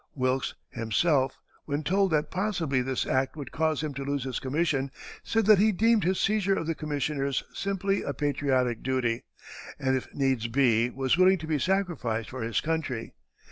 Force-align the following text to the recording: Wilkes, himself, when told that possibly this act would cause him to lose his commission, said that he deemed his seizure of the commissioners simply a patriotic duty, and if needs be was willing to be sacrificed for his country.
Wilkes, 0.15 0.55
himself, 0.71 1.37
when 1.65 1.83
told 1.83 2.09
that 2.09 2.31
possibly 2.31 2.81
this 2.81 3.05
act 3.05 3.35
would 3.35 3.51
cause 3.51 3.83
him 3.83 3.93
to 3.93 4.03
lose 4.03 4.23
his 4.23 4.39
commission, 4.39 4.89
said 5.23 5.45
that 5.45 5.59
he 5.59 5.71
deemed 5.71 6.05
his 6.05 6.19
seizure 6.19 6.55
of 6.55 6.65
the 6.65 6.73
commissioners 6.73 7.43
simply 7.53 8.01
a 8.01 8.11
patriotic 8.11 8.81
duty, 8.81 9.25
and 9.77 9.95
if 9.95 10.11
needs 10.15 10.47
be 10.47 10.89
was 10.89 11.19
willing 11.19 11.37
to 11.37 11.45
be 11.45 11.59
sacrificed 11.59 12.31
for 12.31 12.41
his 12.41 12.61
country. 12.61 13.13